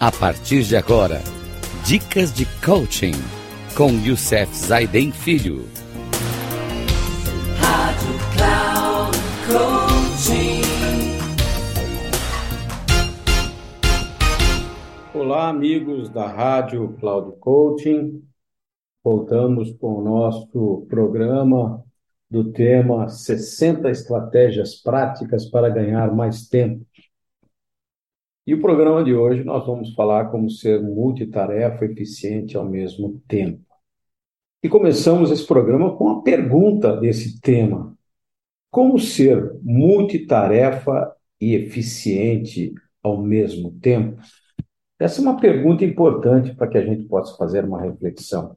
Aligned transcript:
A 0.00 0.12
partir 0.12 0.62
de 0.62 0.76
agora, 0.76 1.20
dicas 1.84 2.32
de 2.32 2.46
coaching 2.64 3.14
com 3.76 3.90
Youssef 3.90 4.54
Zaiden 4.54 5.10
Filho. 5.10 5.64
Rádio 7.58 8.14
Cloud 8.36 9.18
Coaching. 9.48 10.62
Olá, 15.12 15.48
amigos 15.48 16.08
da 16.10 16.28
Rádio 16.28 16.96
Cloud 17.00 17.36
Coaching. 17.40 18.22
Voltamos 19.02 19.72
com 19.80 19.94
o 19.94 20.04
nosso 20.04 20.86
programa 20.88 21.82
do 22.30 22.52
tema 22.52 23.08
60 23.08 23.90
estratégias 23.90 24.76
práticas 24.76 25.44
para 25.46 25.68
ganhar 25.68 26.14
mais 26.14 26.46
tempo. 26.46 26.86
E 28.48 28.54
o 28.54 28.62
programa 28.62 29.04
de 29.04 29.14
hoje 29.14 29.44
nós 29.44 29.66
vamos 29.66 29.92
falar 29.92 30.30
como 30.30 30.48
ser 30.48 30.82
multitarefa 30.82 31.84
eficiente 31.84 32.56
ao 32.56 32.64
mesmo 32.64 33.20
tempo. 33.28 33.60
E 34.62 34.70
começamos 34.70 35.30
esse 35.30 35.46
programa 35.46 35.94
com 35.94 36.08
a 36.08 36.22
pergunta 36.22 36.96
desse 36.96 37.42
tema: 37.42 37.94
Como 38.70 38.98
ser 38.98 39.54
multitarefa 39.62 41.14
e 41.38 41.54
eficiente 41.56 42.72
ao 43.02 43.20
mesmo 43.20 43.70
tempo? 43.82 44.18
Essa 44.98 45.20
é 45.20 45.22
uma 45.24 45.38
pergunta 45.38 45.84
importante 45.84 46.54
para 46.54 46.68
que 46.68 46.78
a 46.78 46.86
gente 46.86 47.04
possa 47.04 47.36
fazer 47.36 47.66
uma 47.66 47.82
reflexão. 47.82 48.56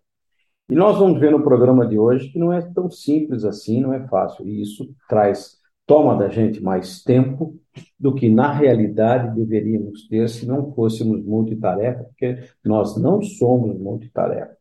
E 0.69 0.73
nós 0.73 0.97
vamos 0.99 1.19
ver 1.19 1.31
no 1.31 1.43
programa 1.43 1.85
de 1.85 1.99
hoje 1.99 2.29
que 2.29 2.39
não 2.39 2.53
é 2.53 2.61
tão 2.61 2.89
simples 2.89 3.43
assim, 3.43 3.81
não 3.81 3.93
é 3.93 4.07
fácil. 4.07 4.47
E 4.47 4.61
isso 4.61 4.89
traz 5.09 5.59
toma 5.85 6.15
da 6.15 6.29
gente 6.29 6.63
mais 6.63 7.03
tempo 7.03 7.60
do 7.99 8.13
que 8.13 8.29
na 8.29 8.51
realidade 8.51 9.35
deveríamos 9.35 10.07
ter 10.07 10.27
se 10.29 10.45
não 10.45 10.73
fôssemos 10.73 11.23
multitarefa, 11.23 12.03
porque 12.03 12.39
nós 12.63 12.97
não 12.97 13.21
somos 13.21 13.77
multitarefa. 13.77 14.57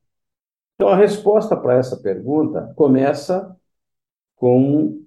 Então, 0.74 0.88
a 0.88 0.96
resposta 0.96 1.56
para 1.56 1.76
essa 1.76 1.96
pergunta 1.96 2.72
começa 2.74 3.54
com 4.36 5.02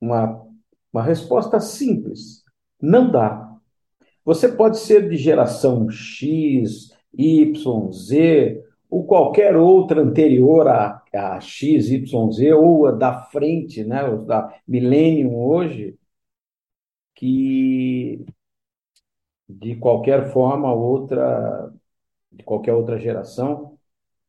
uma, 0.00 0.46
uma 0.92 1.02
resposta 1.02 1.60
simples: 1.60 2.42
não 2.80 3.10
dá. 3.10 3.46
Você 4.24 4.48
pode 4.48 4.78
ser 4.78 5.08
de 5.08 5.16
geração 5.16 5.90
X, 5.90 6.92
Y, 7.12 7.92
Z, 7.92 8.62
ou 8.90 9.04
qualquer 9.04 9.56
outra 9.56 10.00
anterior 10.00 10.68
a, 10.68 11.02
a 11.14 11.40
XYZ, 11.40 12.14
ou 12.56 12.86
a 12.86 12.92
da 12.92 13.22
frente, 13.24 13.84
né, 13.84 14.04
da 14.26 14.54
Millennium 14.66 15.34
hoje, 15.34 15.98
que 17.18 18.24
de 19.48 19.74
qualquer 19.74 20.32
forma 20.32 20.72
outra, 20.72 21.72
de 22.30 22.44
qualquer 22.44 22.74
outra 22.74 22.96
geração, 22.96 23.76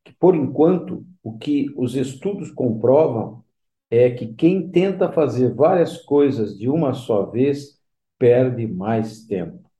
que 0.02 0.12
por 0.12 0.34
enquanto 0.34 1.06
o 1.22 1.38
que 1.38 1.72
os 1.76 1.94
estudos 1.94 2.50
comprovam 2.50 3.44
é 3.88 4.10
que 4.10 4.34
quem 4.34 4.68
tenta 4.68 5.12
fazer 5.12 5.54
várias 5.54 5.98
coisas 5.98 6.58
de 6.58 6.68
uma 6.68 6.92
só 6.92 7.26
vez 7.26 7.80
perde 8.18 8.66
mais 8.66 9.24
tempo. 9.24 9.70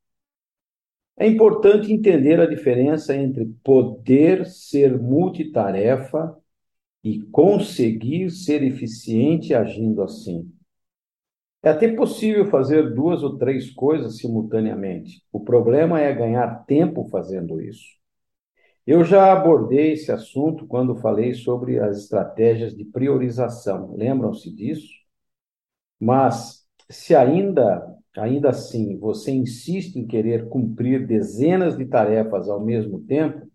É 1.18 1.26
importante 1.26 1.92
entender 1.92 2.38
a 2.40 2.46
diferença 2.46 3.16
entre 3.16 3.46
poder 3.64 4.46
ser 4.46 4.96
multitarefa 5.00 6.36
e 7.02 7.22
conseguir 7.22 8.30
ser 8.30 8.62
eficiente 8.62 9.52
agindo 9.52 10.00
assim. 10.00 10.48
É 11.62 11.70
até 11.70 11.88
possível 11.94 12.46
fazer 12.50 12.94
duas 12.94 13.22
ou 13.22 13.36
três 13.38 13.70
coisas 13.70 14.18
simultaneamente. 14.18 15.22
O 15.32 15.40
problema 15.40 16.00
é 16.00 16.12
ganhar 16.14 16.64
tempo 16.66 17.08
fazendo 17.10 17.60
isso. 17.60 17.84
Eu 18.86 19.04
já 19.04 19.32
abordei 19.32 19.92
esse 19.94 20.12
assunto 20.12 20.66
quando 20.66 20.96
falei 20.96 21.34
sobre 21.34 21.78
as 21.78 21.98
estratégias 21.98 22.74
de 22.76 22.84
priorização. 22.84 23.94
Lembram-se 23.96 24.54
disso? 24.54 24.88
Mas 25.98 26.64
se 26.88 27.14
ainda 27.14 27.86
ainda 28.16 28.50
assim 28.50 28.98
você 28.98 29.30
insiste 29.30 29.96
em 29.96 30.06
querer 30.06 30.48
cumprir 30.48 31.06
dezenas 31.06 31.76
de 31.78 31.86
tarefas 31.86 32.48
ao 32.48 32.60
mesmo 32.60 33.00
tempo, 33.04 33.48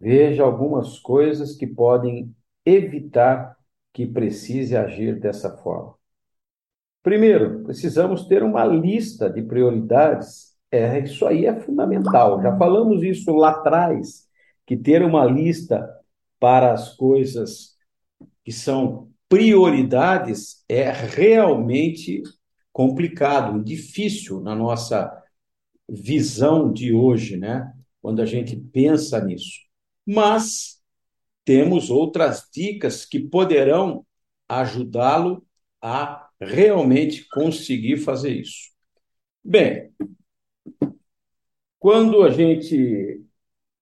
veja 0.00 0.44
algumas 0.44 0.98
coisas 1.00 1.56
que 1.56 1.66
podem 1.66 2.34
evitar 2.64 3.56
que 3.92 4.06
precise 4.06 4.76
agir 4.76 5.20
dessa 5.20 5.56
forma. 5.58 5.94
Primeiro, 7.06 7.62
precisamos 7.62 8.26
ter 8.26 8.42
uma 8.42 8.64
lista 8.64 9.30
de 9.30 9.40
prioridades. 9.40 10.56
É, 10.72 10.98
isso 10.98 11.24
aí 11.24 11.46
é 11.46 11.54
fundamental. 11.54 12.42
Já 12.42 12.58
falamos 12.58 13.00
isso 13.04 13.30
lá 13.32 13.50
atrás, 13.50 14.26
que 14.66 14.76
ter 14.76 15.04
uma 15.04 15.24
lista 15.24 15.88
para 16.40 16.72
as 16.72 16.96
coisas 16.96 17.76
que 18.44 18.50
são 18.50 19.08
prioridades 19.28 20.64
é 20.68 20.90
realmente 20.90 22.24
complicado, 22.72 23.62
difícil 23.62 24.40
na 24.40 24.56
nossa 24.56 25.08
visão 25.88 26.72
de 26.72 26.92
hoje, 26.92 27.36
né? 27.36 27.72
Quando 28.02 28.20
a 28.20 28.26
gente 28.26 28.56
pensa 28.56 29.24
nisso. 29.24 29.60
Mas 30.04 30.82
temos 31.44 31.88
outras 31.88 32.48
dicas 32.52 33.04
que 33.04 33.20
poderão 33.20 34.04
ajudá-lo 34.48 35.46
a 35.80 36.25
realmente 36.40 37.28
conseguir 37.28 37.98
fazer 37.98 38.30
isso. 38.30 38.70
Bem, 39.42 39.92
quando 41.78 42.22
a 42.22 42.30
gente 42.30 43.24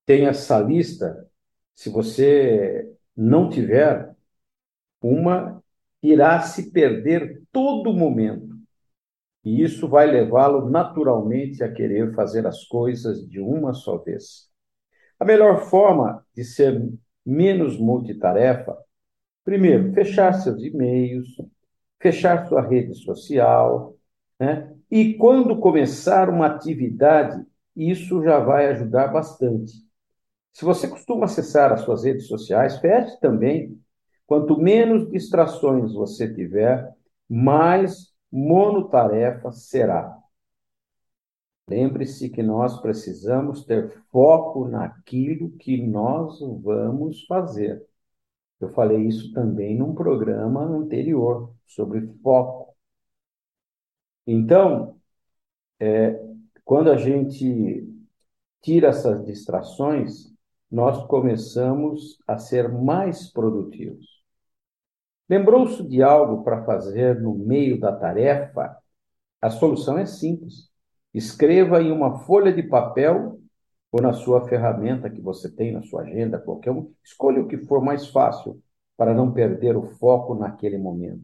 tem 0.05 0.27
essa 0.27 0.61
lista, 0.61 1.29
se 1.75 1.89
você 1.91 2.93
não 3.17 3.49
tiver, 3.49 4.15
uma 5.01 5.63
irá 6.03 6.41
se 6.43 6.71
perder 6.71 7.43
todo 7.51 7.95
momento. 7.95 8.55
E 9.45 9.63
isso 9.63 9.89
vai 9.89 10.07
levá-lo 10.07 10.71
naturalmente 10.71 11.63
a 11.63 11.73
querer 11.73 12.15
fazer 12.15 12.47
as 12.47 12.65
coisas 12.65 13.27
de 13.29 13.41
uma 13.41 13.75
só 13.75 13.99
vez. 13.99 14.49
A 15.19 15.25
melhor 15.25 15.69
forma 15.69 16.25
de 16.35 16.45
ser 16.45 16.91
menos 17.25 17.79
multitarefa, 17.79 18.77
primeiro, 19.45 19.93
fechar 19.93 20.33
seus 20.35 20.63
e-mails, 20.63 21.29
fechar 22.05 22.47
sua 22.47 22.61
rede 22.61 22.95
social, 22.95 23.97
né? 24.39 24.71
E 24.91 25.15
quando 25.15 25.59
começar 25.59 26.29
uma 26.29 26.45
atividade, 26.49 27.43
isso 27.75 28.23
já 28.23 28.39
vai 28.39 28.67
ajudar 28.67 29.09
bastante. 29.09 29.73
Se 30.53 30.67
você 30.67 30.87
costuma 30.87 31.25
acessar 31.25 31.73
as 31.73 31.81
suas 31.81 32.05
redes 32.05 32.27
sociais, 32.27 32.79
feche 32.79 33.19
também. 33.21 33.81
Quanto 34.27 34.61
menos 34.61 35.11
distrações 35.11 35.95
você 35.95 36.33
tiver, 36.33 36.93
mais 37.27 38.13
monotarefa 38.31 39.51
será. 39.51 40.15
Lembre-se 41.67 42.29
que 42.29 42.43
nós 42.43 42.83
precisamos 42.83 43.65
ter 43.65 43.99
foco 44.13 44.69
naquilo 44.69 45.51
que 45.53 45.81
nós 45.81 46.39
vamos 46.63 47.25
fazer. 47.25 47.83
Eu 48.65 48.73
falei 48.73 49.07
isso 49.07 49.31
também 49.33 49.77
num 49.77 49.95
programa 49.95 50.63
anterior 50.63 51.55
sobre 51.67 52.01
foco. 52.23 52.75
Então, 54.27 54.99
é, 55.79 56.19
quando 56.65 56.91
a 56.91 56.97
gente 56.97 57.87
tira 58.63 58.89
essas 58.89 59.23
distrações, 59.27 60.33
nós 60.71 61.07
começamos 61.07 62.19
a 62.27 62.39
ser 62.39 62.73
mais 62.73 63.31
produtivos. 63.31 64.25
Lembrou-se 65.29 65.87
de 65.87 66.03
algo 66.03 66.43
para 66.43 66.65
fazer 66.65 67.21
no 67.21 67.35
meio 67.35 67.79
da 67.79 67.95
tarefa? 67.95 68.79
A 69.43 69.51
solução 69.51 69.99
é 69.99 70.07
simples. 70.07 70.71
Escreva 71.13 71.83
em 71.83 71.93
uma 71.93 72.21
folha 72.21 72.51
de 72.51 72.63
papel 72.63 73.39
ou 73.95 74.03
na 74.03 74.13
sua 74.13 74.49
ferramenta 74.49 75.09
que 75.09 75.21
você 75.21 75.49
tem 75.49 75.71
na 75.71 75.81
sua 75.81 76.03
agenda, 76.03 76.37
qualquer 76.37 76.73
um. 76.73 76.93
Escolha 77.05 77.41
o 77.41 77.47
que 77.47 77.59
for 77.59 77.81
mais 77.81 78.09
fácil 78.09 78.61
para 78.97 79.15
não 79.15 79.33
perder 79.33 79.77
o 79.77 79.87
foco 79.87 80.35
naquele 80.35 80.77
momento. 80.77 81.23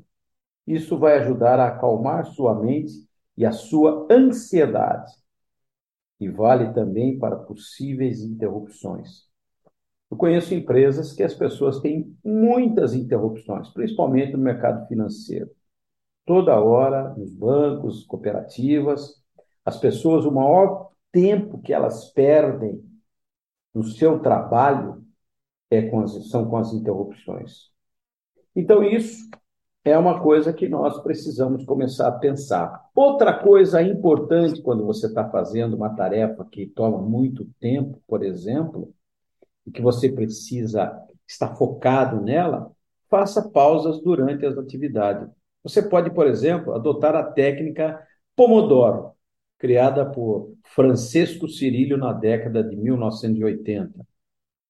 Isso 0.64 0.96
vai 0.96 1.18
ajudar 1.18 1.58
a 1.58 1.66
acalmar 1.66 2.24
sua 2.26 2.54
mente 2.54 2.92
e 3.36 3.44
a 3.44 3.50
sua 3.50 4.06
ansiedade. 4.08 5.12
E 6.20 6.28
vale 6.28 6.72
também 6.72 7.18
para 7.18 7.34
possíveis 7.34 8.22
interrupções. 8.22 9.24
Eu 10.08 10.16
conheço 10.16 10.54
empresas 10.54 11.12
que 11.12 11.24
as 11.24 11.34
pessoas 11.34 11.80
têm 11.80 12.16
muitas 12.24 12.94
interrupções, 12.94 13.68
principalmente 13.70 14.34
no 14.34 14.38
mercado 14.38 14.86
financeiro. 14.86 15.50
Toda 16.24 16.60
hora, 16.60 17.14
nos 17.14 17.34
bancos, 17.34 18.04
cooperativas, 18.04 19.20
as 19.64 19.76
pessoas, 19.76 20.24
o 20.24 20.30
maior 20.30 20.90
tempo 21.12 21.60
que 21.60 21.72
elas 21.72 22.12
perdem 22.12 22.82
no 23.74 23.84
seu 23.84 24.18
trabalho 24.20 25.04
é 25.70 25.82
com 25.82 26.00
as, 26.00 26.28
são 26.28 26.48
com 26.48 26.56
as 26.56 26.72
interrupções. 26.72 27.70
Então, 28.54 28.82
isso 28.82 29.30
é 29.84 29.96
uma 29.96 30.20
coisa 30.20 30.52
que 30.52 30.68
nós 30.68 31.00
precisamos 31.02 31.64
começar 31.64 32.08
a 32.08 32.18
pensar. 32.18 32.90
Outra 32.94 33.32
coisa 33.32 33.80
importante 33.80 34.60
quando 34.60 34.84
você 34.84 35.06
está 35.06 35.28
fazendo 35.30 35.76
uma 35.76 35.94
tarefa 35.94 36.44
que 36.44 36.66
toma 36.66 36.98
muito 36.98 37.46
tempo, 37.60 38.02
por 38.06 38.22
exemplo, 38.22 38.92
e 39.66 39.70
que 39.70 39.80
você 39.80 40.10
precisa 40.10 40.92
estar 41.26 41.54
focado 41.54 42.20
nela, 42.20 42.70
faça 43.08 43.48
pausas 43.48 44.00
durante 44.02 44.44
as 44.44 44.58
atividades. 44.58 45.28
Você 45.62 45.82
pode, 45.82 46.10
por 46.10 46.26
exemplo, 46.26 46.74
adotar 46.74 47.14
a 47.14 47.22
técnica 47.22 48.00
Pomodoro, 48.34 49.12
criada 49.60 50.06
por 50.06 50.54
Francisco 50.64 51.46
Cirilho 51.46 51.98
na 51.98 52.14
década 52.14 52.64
de 52.64 52.74
1980, 52.74 54.06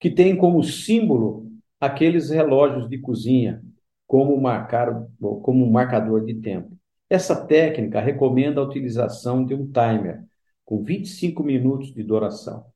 que 0.01 0.11
tem 0.11 0.37
como 0.37 0.65
símbolo 0.65 1.49
aqueles 1.81 2.29
relógios 2.29 2.89
de 2.89 2.99
cozinha 2.99 3.63
como, 4.07 4.39
marcar, 4.41 5.07
como 5.21 5.71
marcador 5.71 6.25
de 6.25 6.35
tempo. 6.35 6.77
Essa 7.09 7.47
técnica 7.47 8.01
recomenda 8.01 8.61
a 8.61 8.65
utilização 8.65 9.45
de 9.47 9.55
um 9.55 9.71
timer 9.71 10.25
com 10.65 10.83
25 10.83 11.43
minutos 11.45 11.95
de 11.95 12.03
duração. 12.03 12.67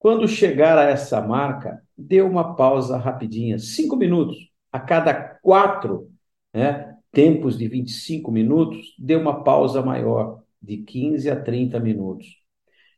Quando 0.00 0.26
chegar 0.26 0.76
a 0.76 0.90
essa 0.90 1.20
marca, 1.20 1.80
dê 1.96 2.20
uma 2.20 2.56
pausa 2.56 2.96
rapidinha, 2.96 3.58
5 3.58 3.96
minutos. 3.96 4.36
A 4.72 4.80
cada 4.80 5.14
quatro 5.14 6.10
né, 6.52 6.96
tempos 7.12 7.56
de 7.56 7.68
25 7.68 8.32
minutos, 8.32 8.94
dê 8.98 9.14
uma 9.14 9.44
pausa 9.44 9.80
maior, 9.80 10.43
de 10.64 10.78
15 10.78 11.30
a 11.30 11.40
30 11.40 11.78
minutos. 11.80 12.42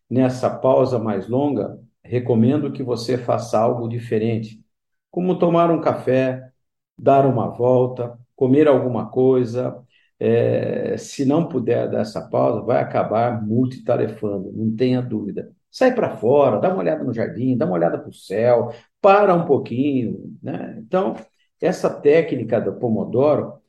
Nessa 0.08 0.50
pausa 0.50 0.98
mais 0.98 1.28
longa, 1.28 1.80
recomendo 2.02 2.72
que 2.72 2.82
você 2.82 3.18
faça 3.18 3.58
algo 3.58 3.88
diferente, 3.88 4.62
como 5.10 5.38
tomar 5.38 5.70
um 5.70 5.80
café, 5.80 6.50
dar 6.98 7.26
uma 7.26 7.48
volta, 7.48 8.18
comer 8.36 8.68
alguma 8.68 9.10
coisa. 9.10 9.82
É, 10.18 10.96
se 10.96 11.24
não 11.26 11.48
puder 11.48 11.90
dar 11.90 12.00
essa 12.00 12.22
pausa, 12.28 12.62
vai 12.62 12.82
acabar 12.82 13.44
multitarefando, 13.44 14.52
não 14.52 14.74
tenha 14.74 15.02
dúvida. 15.02 15.52
Sai 15.70 15.94
para 15.94 16.16
fora, 16.16 16.58
dá 16.58 16.70
uma 16.70 16.78
olhada 16.78 17.04
no 17.04 17.12
jardim, 17.12 17.56
dá 17.56 17.66
uma 17.66 17.74
olhada 17.74 17.98
para 17.98 18.08
o 18.08 18.12
céu, 18.12 18.72
para 19.00 19.34
um 19.34 19.44
pouquinho. 19.44 20.38
Né? 20.42 20.76
Então, 20.78 21.14
essa 21.60 21.90
técnica 21.90 22.60
do 22.60 22.74
Pomodoro 22.74 23.60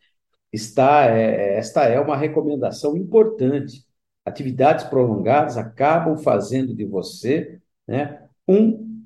está, 0.51 1.05
é, 1.07 1.57
esta 1.57 1.83
é 1.85 1.99
uma 1.99 2.17
recomendação 2.17 2.97
importante. 2.97 3.86
Atividades 4.27 4.83
prolongadas 4.83 5.57
acabam 5.57 6.18
fazendo 6.18 6.75
de 6.75 6.83
você 6.83 7.62
né, 7.88 8.27
um 8.45 9.06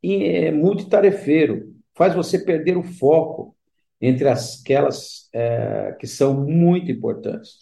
é, 0.00 0.52
multitarefeiro, 0.52 1.74
faz 1.92 2.14
você 2.14 2.38
perder 2.38 2.76
o 2.76 2.84
foco 2.84 3.56
entre 4.00 4.28
aquelas 4.28 5.28
é, 5.32 5.96
que 5.98 6.06
são 6.06 6.46
muito 6.46 6.88
importantes. 6.88 7.58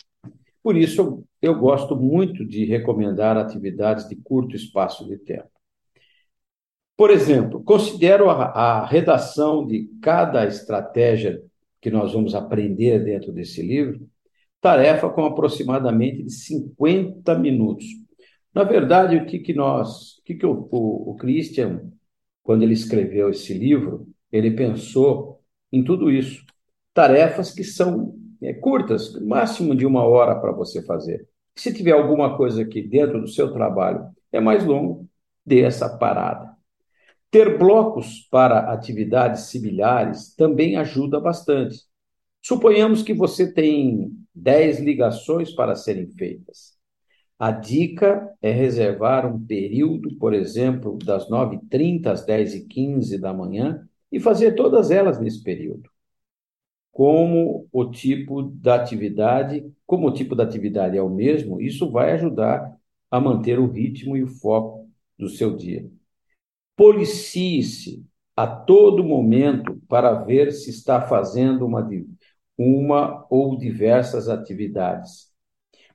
Por 0.63 0.77
isso, 0.77 1.25
eu 1.41 1.59
gosto 1.59 1.97
muito 1.97 2.45
de 2.45 2.67
recomendar 2.67 3.39
atividades 3.39 4.07
de 4.07 4.15
curto 4.15 4.55
espaço 4.55 5.09
de 5.09 5.17
tempo. 5.17 5.49
Por 6.95 7.11
exemplo, 7.11 7.65
considero 7.65 8.29
a, 8.29 8.51
a 8.51 8.87
redação 8.87 9.67
de 9.67 9.89
cada 10.03 10.47
estratégia 10.47 11.43
que 11.81 11.91
nós 11.91 12.13
vamos 12.13 12.35
aprender 12.35 13.03
dentro 13.03 13.33
desse 13.33 13.63
livro, 13.63 14.07
tarefa 14.61 15.09
com 15.09 15.25
aproximadamente 15.25 16.23
de 16.23 16.33
50 16.33 17.39
minutos. 17.39 17.87
Na 18.55 18.65
verdade, 18.65 19.17
o 19.17 19.27
que, 19.27 19.39
que 19.39 19.55
nós, 19.55 20.19
o 20.19 20.25
que, 20.25 20.35
que 20.35 20.47
o, 20.47 20.69
o, 20.71 21.11
o 21.13 21.17
Christian, 21.17 21.91
quando 22.43 22.63
ele 22.63 22.73
escreveu 22.73 23.31
esse 23.31 23.55
livro, 23.55 24.09
ele 24.33 24.51
pensou 24.51 25.41
em 25.73 25.85
tudo 25.85 26.11
isso. 26.11 26.45
Tarefas 26.93 27.53
que 27.53 27.63
são 27.63 28.15
é, 28.43 28.53
curtas, 28.53 29.15
máximo 29.23 29.75
de 29.75 29.87
uma 29.87 30.05
hora 30.05 30.35
para 30.35 30.53
você 30.53 30.83
fazer. 30.83 31.29
Se 31.55 31.73
tiver 31.73 31.93
alguma 31.93 32.37
coisa 32.37 32.63
aqui 32.63 32.83
dentro 32.83 33.21
do 33.21 33.29
seu 33.29 33.53
trabalho 33.53 34.07
é 34.33 34.41
mais 34.41 34.65
longo, 34.65 35.09
dê 35.45 35.63
essa 35.63 35.89
parada. 35.99 36.57
Ter 37.31 37.59
blocos 37.59 38.27
para 38.31 38.73
atividades 38.73 39.43
similares 39.43 40.35
também 40.35 40.77
ajuda 40.77 41.21
bastante. 41.21 41.79
Suponhamos 42.41 43.03
que 43.03 43.13
você 43.13 43.53
tem 43.53 44.11
10 44.39 44.81
ligações 44.81 45.53
para 45.53 45.75
serem 45.75 46.09
feitas. 46.09 46.79
A 47.39 47.51
dica 47.53 48.29
é 48.43 48.51
reservar 48.51 49.27
um 49.27 49.45
período, 49.45 50.17
por 50.17 50.35
exemplo, 50.35 50.99
das 50.99 51.29
9h30 51.29 52.11
às 52.11 52.27
10h15 52.27 53.19
da 53.19 53.33
manhã, 53.33 53.87
e 54.11 54.19
fazer 54.19 54.53
todas 54.53 54.91
elas 54.91 55.21
nesse 55.21 55.43
período. 55.43 55.89
Como 56.91 57.69
o 57.71 57.85
tipo 57.91 58.43
da 58.43 58.75
atividade, 58.75 59.65
como 59.87 60.09
o 60.09 60.13
tipo 60.13 60.35
da 60.35 60.43
atividade 60.43 60.97
é 60.97 61.03
o 61.03 61.09
mesmo, 61.09 61.61
isso 61.61 61.91
vai 61.91 62.13
ajudar 62.13 62.75
a 63.11 63.21
manter 63.21 63.59
o 63.61 63.71
ritmo 63.71 64.17
e 64.17 64.23
o 64.23 64.29
foco 64.29 64.89
do 65.17 65.29
seu 65.29 65.57
dia. 65.57 65.89
Policie-se 66.77 68.05
a 68.35 68.47
todo 68.47 69.05
momento 69.05 69.81
para 69.89 70.13
ver 70.13 70.53
se 70.53 70.71
está 70.71 71.01
fazendo 71.01 71.67
uma, 71.67 71.89
uma 72.59 73.25
ou 73.31 73.57
diversas 73.57 74.29
atividades. 74.29 75.29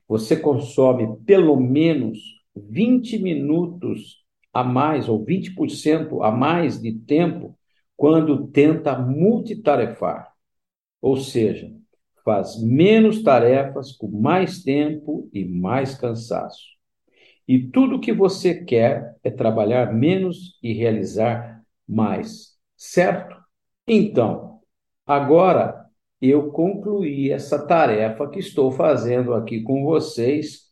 Você 0.08 0.36
consome 0.36 1.16
pelo 1.26 1.56
menos 1.60 2.18
20 2.56 3.18
minutos 3.18 4.24
a 4.52 4.64
mais, 4.64 5.08
ou 5.08 5.24
20% 5.24 6.22
a 6.22 6.30
mais 6.30 6.80
de 6.80 6.92
tempo 6.92 7.58
quando 7.96 8.48
tenta 8.48 8.98
multitarefar, 8.98 10.32
ou 11.00 11.16
seja, 11.16 11.72
faz 12.24 12.60
menos 12.62 13.22
tarefas 13.22 13.92
com 13.92 14.08
mais 14.08 14.62
tempo 14.62 15.28
e 15.32 15.44
mais 15.44 15.94
cansaço. 15.94 16.74
E 17.46 17.68
tudo 17.68 18.00
que 18.00 18.12
você 18.12 18.64
quer 18.64 19.16
é 19.22 19.30
trabalhar 19.30 19.92
menos 19.92 20.58
e 20.62 20.72
realizar 20.72 21.62
mais, 21.86 22.56
certo? 22.76 23.36
Então, 23.86 24.60
agora 25.06 25.83
eu 26.30 26.50
concluí 26.50 27.30
essa 27.30 27.64
tarefa 27.66 28.28
que 28.28 28.38
estou 28.38 28.70
fazendo 28.70 29.34
aqui 29.34 29.62
com 29.62 29.84
vocês, 29.84 30.70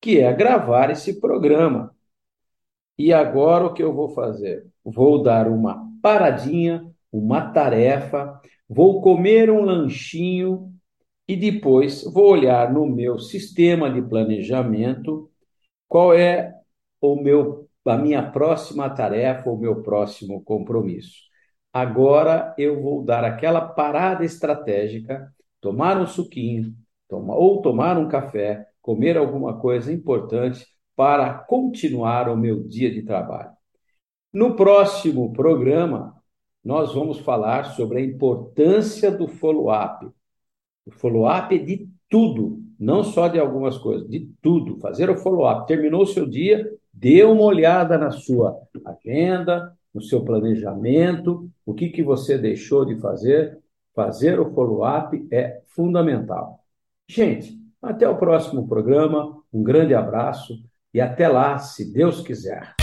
que 0.00 0.20
é 0.20 0.32
gravar 0.32 0.90
esse 0.90 1.20
programa. 1.20 1.94
E 2.96 3.12
agora 3.12 3.66
o 3.66 3.74
que 3.74 3.82
eu 3.82 3.92
vou 3.92 4.10
fazer? 4.10 4.66
Vou 4.84 5.22
dar 5.22 5.48
uma 5.48 5.84
paradinha, 6.02 6.88
uma 7.10 7.50
tarefa, 7.52 8.40
vou 8.68 9.00
comer 9.00 9.50
um 9.50 9.62
lanchinho 9.62 10.72
e 11.26 11.36
depois 11.36 12.04
vou 12.04 12.30
olhar 12.30 12.72
no 12.72 12.86
meu 12.86 13.18
sistema 13.18 13.90
de 13.90 14.02
planejamento 14.02 15.30
qual 15.88 16.14
é 16.14 16.54
o 17.00 17.16
meu 17.16 17.68
a 17.86 17.98
minha 17.98 18.22
próxima 18.30 18.88
tarefa, 18.88 19.50
o 19.50 19.58
meu 19.58 19.82
próximo 19.82 20.42
compromisso. 20.42 21.33
Agora 21.74 22.54
eu 22.56 22.80
vou 22.80 23.02
dar 23.02 23.24
aquela 23.24 23.60
parada 23.60 24.24
estratégica, 24.24 25.34
tomar 25.60 26.00
um 26.00 26.06
suquinho, 26.06 26.72
ou 27.10 27.60
tomar 27.62 27.98
um 27.98 28.06
café, 28.06 28.64
comer 28.80 29.16
alguma 29.16 29.58
coisa 29.58 29.92
importante 29.92 30.64
para 30.94 31.34
continuar 31.34 32.28
o 32.28 32.36
meu 32.36 32.62
dia 32.62 32.92
de 32.92 33.02
trabalho. 33.02 33.50
No 34.32 34.54
próximo 34.54 35.32
programa, 35.32 36.14
nós 36.64 36.94
vamos 36.94 37.18
falar 37.18 37.64
sobre 37.74 37.98
a 37.98 38.04
importância 38.04 39.10
do 39.10 39.26
follow-up. 39.26 40.08
O 40.86 40.92
follow-up 40.92 41.56
é 41.56 41.58
de 41.58 41.88
tudo, 42.08 42.62
não 42.78 43.02
só 43.02 43.26
de 43.26 43.40
algumas 43.40 43.76
coisas, 43.78 44.08
de 44.08 44.30
tudo. 44.40 44.78
Fazer 44.78 45.10
o 45.10 45.16
follow-up. 45.16 45.66
Terminou 45.66 46.02
o 46.02 46.06
seu 46.06 46.24
dia, 46.24 46.72
dê 46.92 47.24
uma 47.24 47.42
olhada 47.42 47.98
na 47.98 48.12
sua 48.12 48.56
agenda, 48.84 49.76
no 49.94 50.02
seu 50.02 50.24
planejamento, 50.24 51.48
o 51.64 51.72
que, 51.72 51.88
que 51.88 52.02
você 52.02 52.36
deixou 52.36 52.84
de 52.84 52.96
fazer. 52.96 53.58
Fazer 53.94 54.40
o 54.40 54.50
follow-up 54.52 55.26
é 55.30 55.60
fundamental. 55.68 56.58
Gente, 57.08 57.56
até 57.80 58.08
o 58.08 58.16
próximo 58.16 58.66
programa. 58.66 59.40
Um 59.52 59.62
grande 59.62 59.94
abraço 59.94 60.58
e 60.92 61.00
até 61.00 61.28
lá, 61.28 61.58
se 61.58 61.92
Deus 61.92 62.20
quiser. 62.20 62.74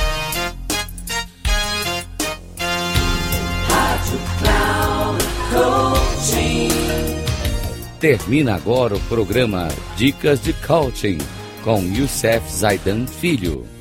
Termina 8.00 8.56
agora 8.56 8.96
o 8.96 9.00
programa 9.02 9.68
Dicas 9.96 10.42
de 10.42 10.54
Coaching 10.66 11.18
com 11.64 11.82
Youssef 11.82 12.50
Zaidan 12.52 13.06
Filho. 13.06 13.81